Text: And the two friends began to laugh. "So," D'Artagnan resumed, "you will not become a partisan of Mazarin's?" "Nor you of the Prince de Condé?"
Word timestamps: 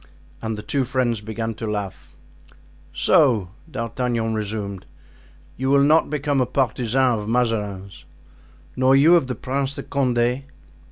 And 0.41 0.57
the 0.57 0.63
two 0.63 0.83
friends 0.83 1.21
began 1.21 1.53
to 1.53 1.69
laugh. 1.69 2.11
"So," 2.91 3.51
D'Artagnan 3.69 4.33
resumed, 4.33 4.87
"you 5.57 5.69
will 5.69 5.83
not 5.83 6.09
become 6.09 6.41
a 6.41 6.47
partisan 6.47 7.19
of 7.19 7.29
Mazarin's?" 7.29 8.05
"Nor 8.75 8.95
you 8.95 9.15
of 9.15 9.27
the 9.27 9.35
Prince 9.35 9.75
de 9.75 9.83
Condé?" 9.83 10.45